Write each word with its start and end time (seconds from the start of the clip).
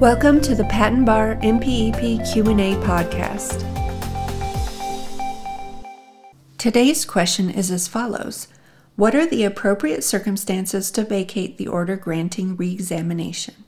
Welcome 0.00 0.40
to 0.42 0.54
the 0.54 0.64
Patent 0.64 1.04
Bar 1.04 1.36
MPEP 1.42 2.32
Q&A 2.32 2.74
podcast. 2.76 3.66
Today's 6.56 7.04
question 7.04 7.50
is 7.50 7.70
as 7.70 7.86
follows: 7.86 8.48
What 8.96 9.14
are 9.14 9.26
the 9.26 9.44
appropriate 9.44 10.02
circumstances 10.02 10.90
to 10.92 11.04
vacate 11.04 11.58
the 11.58 11.68
order 11.68 11.96
granting 11.96 12.56
reexamination? 12.56 13.66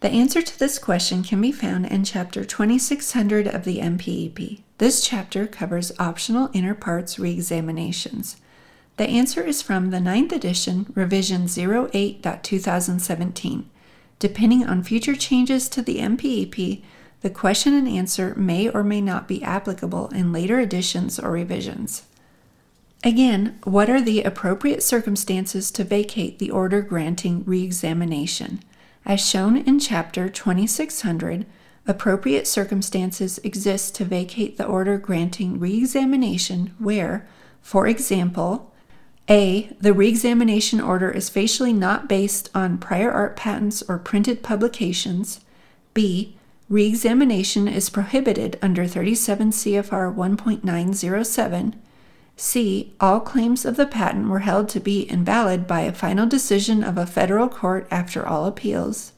The 0.00 0.10
answer 0.10 0.42
to 0.42 0.58
this 0.58 0.80
question 0.80 1.22
can 1.22 1.40
be 1.40 1.52
found 1.52 1.86
in 1.86 2.02
chapter 2.02 2.44
2600 2.44 3.46
of 3.46 3.62
the 3.62 3.78
MPEP. 3.78 4.62
This 4.78 5.06
chapter 5.06 5.46
covers 5.46 5.92
optional 6.00 6.50
inter 6.52 6.74
partes 6.74 7.20
reexaminations. 7.20 8.38
The 8.96 9.08
answer 9.08 9.42
is 9.42 9.62
from 9.62 9.90
the 9.90 9.98
9th 9.98 10.32
edition, 10.32 10.92
revision 10.96 11.44
08.2017. 11.44 13.66
Depending 14.18 14.66
on 14.66 14.82
future 14.82 15.14
changes 15.14 15.68
to 15.68 15.82
the 15.82 15.98
MPEP, 15.98 16.82
the 17.20 17.30
question 17.30 17.74
and 17.74 17.88
answer 17.88 18.34
may 18.36 18.68
or 18.68 18.82
may 18.82 19.00
not 19.00 19.28
be 19.28 19.42
applicable 19.42 20.08
in 20.08 20.32
later 20.32 20.60
editions 20.60 21.18
or 21.18 21.30
revisions. 21.30 22.04
Again, 23.04 23.58
what 23.62 23.88
are 23.88 24.00
the 24.00 24.22
appropriate 24.22 24.82
circumstances 24.82 25.70
to 25.72 25.84
vacate 25.84 26.38
the 26.38 26.50
order 26.50 26.82
granting 26.82 27.44
reexamination? 27.44 28.60
As 29.06 29.26
shown 29.26 29.56
in 29.56 29.78
Chapter 29.78 30.28
2600, 30.28 31.46
appropriate 31.86 32.46
circumstances 32.46 33.38
exist 33.38 33.94
to 33.94 34.04
vacate 34.04 34.58
the 34.58 34.66
order 34.66 34.98
granting 34.98 35.58
reexamination 35.60 36.74
where, 36.78 37.26
for 37.62 37.86
example, 37.86 38.74
a. 39.28 39.76
The 39.80 39.92
reexamination 39.92 40.80
order 40.80 41.10
is 41.10 41.28
facially 41.28 41.72
not 41.72 42.08
based 42.08 42.50
on 42.54 42.78
prior 42.78 43.10
art 43.10 43.36
patents 43.36 43.82
or 43.82 43.98
printed 43.98 44.42
publications. 44.42 45.40
B. 45.94 46.36
Reexamination 46.68 47.66
is 47.66 47.90
prohibited 47.90 48.58
under 48.60 48.86
37 48.86 49.50
CFR 49.50 50.14
1.907. 50.14 51.74
C. 52.36 52.94
All 53.00 53.20
claims 53.20 53.64
of 53.64 53.76
the 53.76 53.86
patent 53.86 54.28
were 54.28 54.40
held 54.40 54.68
to 54.70 54.80
be 54.80 55.10
invalid 55.10 55.66
by 55.66 55.80
a 55.80 55.92
final 55.92 56.26
decision 56.26 56.84
of 56.84 56.96
a 56.96 57.06
federal 57.06 57.48
court 57.48 57.88
after 57.90 58.26
all 58.26 58.46
appeals. 58.46 59.12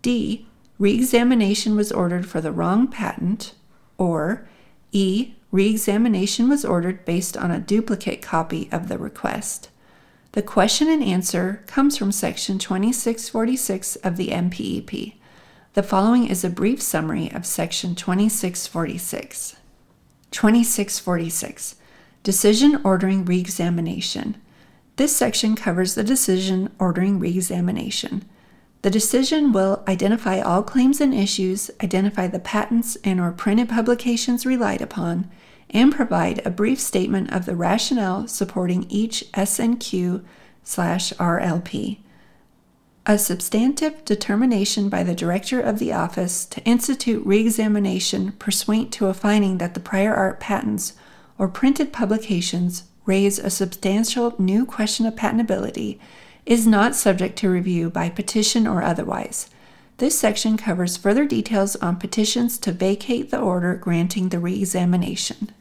D. 0.00 0.46
Reexamination 0.78 1.76
was 1.76 1.92
ordered 1.92 2.26
for 2.26 2.40
the 2.40 2.52
wrong 2.52 2.88
patent. 2.88 3.54
Or 3.98 4.48
E. 4.92 5.34
Reexamination 5.52 6.48
was 6.48 6.64
ordered 6.64 7.04
based 7.04 7.36
on 7.36 7.50
a 7.50 7.60
duplicate 7.60 8.22
copy 8.22 8.70
of 8.72 8.88
the 8.88 8.96
request. 8.96 9.68
The 10.32 10.40
question 10.40 10.88
and 10.88 11.04
answer 11.04 11.62
comes 11.66 11.98
from 11.98 12.10
Section 12.10 12.58
2646 12.58 13.96
of 13.96 14.16
the 14.16 14.28
MPEP. 14.28 15.14
The 15.74 15.82
following 15.82 16.26
is 16.26 16.42
a 16.42 16.48
brief 16.48 16.80
summary 16.80 17.30
of 17.30 17.44
Section 17.44 17.94
2646. 17.94 19.56
2646 20.30 21.76
Decision 22.22 22.80
Ordering 22.82 23.26
Reexamination. 23.26 24.40
This 24.96 25.14
section 25.14 25.54
covers 25.54 25.94
the 25.94 26.04
decision 26.04 26.70
ordering 26.78 27.18
reexamination. 27.18 28.24
The 28.80 28.90
decision 28.90 29.52
will 29.52 29.84
identify 29.86 30.40
all 30.40 30.62
claims 30.62 31.00
and 31.00 31.12
issues, 31.14 31.70
identify 31.82 32.26
the 32.26 32.38
patents 32.38 32.96
and 33.04 33.20
or 33.20 33.32
printed 33.32 33.68
publications 33.68 34.46
relied 34.46 34.80
upon, 34.80 35.30
and 35.72 35.92
provide 35.92 36.44
a 36.44 36.50
brief 36.50 36.78
statement 36.78 37.32
of 37.32 37.46
the 37.46 37.56
rationale 37.56 38.28
supporting 38.28 38.84
each 38.88 39.24
SNQ 39.32 40.22
slash 40.62 41.12
RLP. 41.14 41.98
A 43.04 43.18
substantive 43.18 44.04
determination 44.04 44.88
by 44.88 45.02
the 45.02 45.14
director 45.14 45.60
of 45.60 45.80
the 45.80 45.92
office 45.92 46.44
to 46.46 46.62
institute 46.64 47.26
reexamination 47.26 48.32
pursuant 48.32 48.92
to 48.92 49.06
a 49.06 49.14
finding 49.14 49.58
that 49.58 49.74
the 49.74 49.80
prior 49.80 50.14
art 50.14 50.38
patents 50.38 50.92
or 51.36 51.48
printed 51.48 51.92
publications 51.92 52.84
raise 53.04 53.38
a 53.38 53.50
substantial 53.50 54.34
new 54.38 54.64
question 54.64 55.04
of 55.06 55.16
patentability 55.16 55.98
is 56.46 56.66
not 56.66 56.94
subject 56.94 57.36
to 57.38 57.50
review 57.50 57.90
by 57.90 58.08
petition 58.08 58.66
or 58.66 58.82
otherwise. 58.82 59.50
This 59.98 60.18
section 60.18 60.56
covers 60.56 60.96
further 60.96 61.24
details 61.24 61.76
on 61.76 61.96
petitions 61.96 62.58
to 62.58 62.72
vacate 62.72 63.30
the 63.30 63.40
order 63.40 63.74
granting 63.74 64.28
the 64.28 64.38
reexamination. 64.38 65.52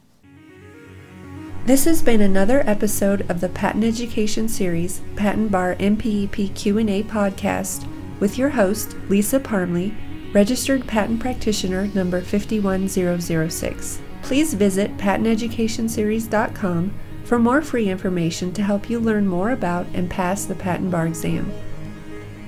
This 1.64 1.86
has 1.86 2.02
been 2.02 2.22
another 2.22 2.64
episode 2.68 3.30
of 3.30 3.40
the 3.40 3.48
Patent 3.48 3.84
Education 3.84 4.50
Series 4.50 5.02
Patent 5.16 5.52
Bar 5.52 5.76
MPEP 5.76 6.56
Q&A 6.56 7.04
podcast 7.04 7.88
with 8.20 8.36
your 8.36 8.50
host 8.50 8.96
Lisa 9.10 9.40
Parmley, 9.40 9.94
registered 10.34 10.88
patent 10.88 11.20
practitioner 11.20 11.86
number 11.94 12.20
51006. 12.20 14.02
Please 14.24 14.56
visit 14.56 14.98
patenteducationseries.com 14.98 16.94
for 17.26 17.38
more 17.38 17.62
free 17.62 17.90
information 17.90 18.52
to 18.54 18.64
help 18.64 18.90
you 18.90 19.00
learn 19.00 19.28
more 19.28 19.52
about 19.52 19.86
and 19.94 20.10
pass 20.10 20.46
the 20.46 20.56
patent 20.56 20.90
bar 20.90 21.06
exam. 21.06 21.54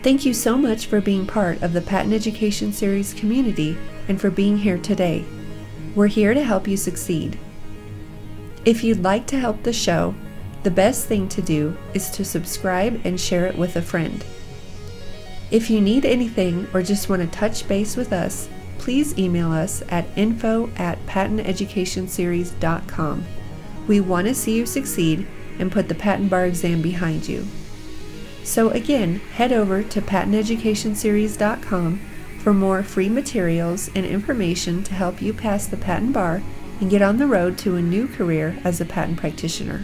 Thank 0.01 0.25
you 0.25 0.33
so 0.33 0.57
much 0.57 0.87
for 0.87 0.99
being 0.99 1.27
part 1.27 1.61
of 1.61 1.73
the 1.73 1.81
Patent 1.81 2.15
Education 2.15 2.73
Series 2.73 3.13
community 3.13 3.77
and 4.07 4.19
for 4.19 4.31
being 4.31 4.57
here 4.57 4.79
today. 4.79 5.23
We're 5.93 6.07
here 6.07 6.33
to 6.33 6.43
help 6.43 6.67
you 6.67 6.77
succeed. 6.77 7.37
If 8.65 8.83
you'd 8.83 9.03
like 9.03 9.25
to 9.27 9.39
help 9.39 9.63
the 9.63 9.71
show, 9.73 10.15
the 10.63 10.71
best 10.71 11.07
thing 11.07 11.29
to 11.29 11.41
do 11.41 11.77
is 11.93 12.09
to 12.11 12.23
subscribe 12.23 13.01
and 13.03 13.19
share 13.19 13.45
it 13.45 13.57
with 13.57 13.75
a 13.75 13.81
friend. 13.81 14.23
If 15.51 15.69
you 15.69 15.81
need 15.81 16.05
anything 16.05 16.69
or 16.73 16.81
just 16.81 17.09
want 17.09 17.21
to 17.21 17.27
touch 17.27 17.67
base 17.67 17.97
with 17.97 18.13
us, 18.13 18.47
please 18.77 19.19
email 19.19 19.51
us 19.51 19.83
at 19.89 20.05
info 20.15 20.69
at 20.77 21.05
patenteducationseries.com. 21.05 23.25
We 23.87 23.99
want 23.99 24.27
to 24.27 24.35
see 24.35 24.55
you 24.55 24.65
succeed 24.65 25.27
and 25.59 25.69
put 25.69 25.89
the 25.89 25.95
patent 25.95 26.29
bar 26.29 26.45
exam 26.45 26.81
behind 26.81 27.27
you. 27.27 27.45
So 28.45 28.69
again, 28.69 29.19
head 29.33 29.51
over 29.51 29.83
to 29.83 30.01
patenteducationseries.com 30.01 31.99
for 32.39 32.53
more 32.53 32.83
free 32.83 33.09
materials 33.09 33.89
and 33.93 34.05
information 34.05 34.81
to 34.83 34.93
help 34.93 35.21
you 35.21 35.33
pass 35.33 35.67
the 35.67 35.75
patent 35.77 36.13
bar 36.13 36.41
and 36.79 36.89
get 36.89 37.01
on 37.01 37.17
the 37.17 37.27
road 37.27 37.57
to 37.59 37.75
a 37.75 37.81
new 37.81 38.07
career 38.07 38.59
as 38.63 38.79
a 38.81 38.85
patent 38.85 39.17
practitioner. 39.17 39.83